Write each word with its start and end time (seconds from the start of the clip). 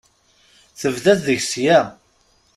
Tebda-t 0.79 1.19
ddeg-s 1.23 1.51
aya. 1.61 1.79